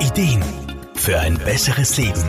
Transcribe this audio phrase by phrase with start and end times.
[0.00, 0.44] Ideen
[0.94, 2.22] für ein besseres Leben.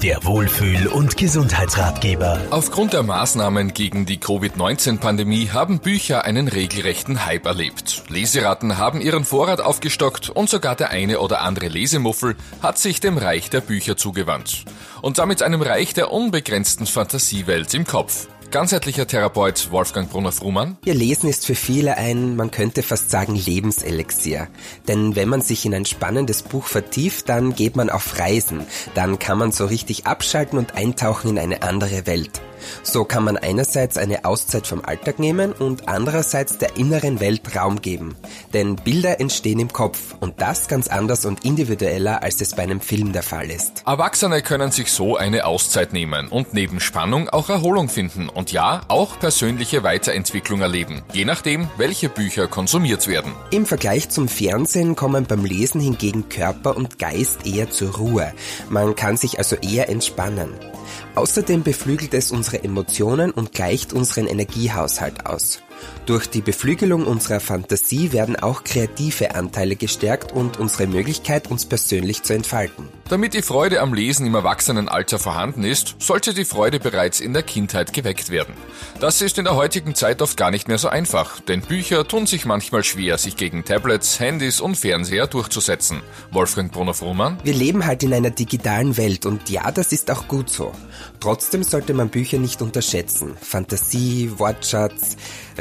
[0.00, 2.38] Der Wohlfühl- und Gesundheitsratgeber.
[2.50, 8.04] Aufgrund der Maßnahmen gegen die Covid-19-Pandemie haben Bücher einen regelrechten Hype erlebt.
[8.08, 13.18] Leseratten haben ihren Vorrat aufgestockt und sogar der eine oder andere Lesemuffel hat sich dem
[13.18, 14.64] Reich der Bücher zugewandt.
[15.02, 18.28] Und damit einem Reich der unbegrenzten Fantasiewelt im Kopf.
[18.50, 20.76] Ganzheitlicher Therapeut Wolfgang Brunner-Frumann.
[20.84, 24.48] Ihr Lesen ist für viele ein, man könnte fast sagen, Lebenselixier.
[24.88, 28.66] Denn wenn man sich in ein spannendes Buch vertieft, dann geht man auf Reisen.
[28.94, 32.40] Dann kann man so richtig abschalten und eintauchen in eine andere Welt.
[32.82, 37.80] So kann man einerseits eine Auszeit vom Alltag nehmen und andererseits der inneren Welt Raum
[37.80, 38.16] geben.
[38.52, 42.80] Denn Bilder entstehen im Kopf und das ganz anders und individueller, als es bei einem
[42.80, 43.82] Film der Fall ist.
[43.86, 48.82] Erwachsene können sich so eine Auszeit nehmen und neben Spannung auch Erholung finden und ja,
[48.88, 53.32] auch persönliche Weiterentwicklung erleben, je nachdem, welche Bücher konsumiert werden.
[53.50, 58.32] Im Vergleich zum Fernsehen kommen beim Lesen hingegen Körper und Geist eher zur Ruhe.
[58.68, 60.50] Man kann sich also eher entspannen.
[61.14, 65.62] Außerdem beflügelt es unsere Emotionen und gleicht unseren Energiehaushalt aus.
[66.06, 72.22] Durch die Beflügelung unserer Fantasie werden auch kreative Anteile gestärkt und unsere Möglichkeit, uns persönlich
[72.22, 72.88] zu entfalten.
[73.08, 77.42] Damit die Freude am Lesen im Erwachsenenalter vorhanden ist, sollte die Freude bereits in der
[77.42, 78.54] Kindheit geweckt werden.
[79.00, 82.26] Das ist in der heutigen Zeit oft gar nicht mehr so einfach, denn Bücher tun
[82.26, 86.02] sich manchmal schwer, sich gegen Tablets, Handys und Fernseher durchzusetzen.
[86.30, 87.38] Wolfgang Brunner-Frumann?
[87.42, 90.72] Wir leben halt in einer digitalen Welt und ja, das ist auch gut so.
[91.18, 93.36] Trotzdem sollte man Bücher nicht unterschätzen.
[93.40, 95.16] Fantasie, Wortschatz,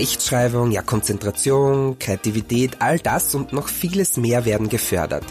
[0.00, 5.26] Rechtschreibung, ja Konzentration, Kreativität, all das und noch vieles mehr werden gefördert,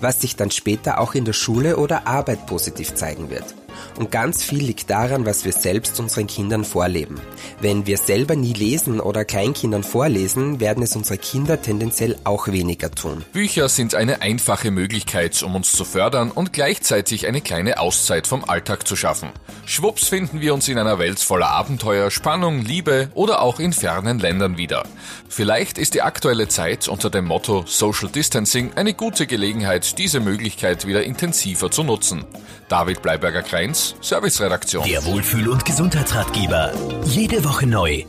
[0.00, 3.54] was sich dann später auch in der Schule oder Arbeit positiv zeigen wird.
[3.96, 7.20] Und ganz viel liegt daran, was wir selbst unseren Kindern vorleben.
[7.60, 12.90] Wenn wir selber nie lesen oder Kleinkindern vorlesen, werden es unsere Kinder tendenziell auch weniger
[12.90, 13.24] tun.
[13.32, 18.44] Bücher sind eine einfache Möglichkeit, um uns zu fördern und gleichzeitig eine kleine Auszeit vom
[18.44, 19.30] Alltag zu schaffen.
[19.66, 24.18] Schwupps finden wir uns in einer Welt voller Abenteuer, Spannung, Liebe oder auch in fernen
[24.18, 24.84] Ländern wieder.
[25.28, 30.86] Vielleicht ist die aktuelle Zeit unter dem Motto Social Distancing eine gute Gelegenheit, diese Möglichkeit
[30.86, 32.24] wieder intensiver zu nutzen.
[32.68, 33.02] David
[33.68, 34.84] Bleiberger-Kreins, Serviceredaktion.
[34.84, 36.72] Der Wohlfühl- und Gesundheitsratgeber.
[37.04, 38.04] Jede Woche neu.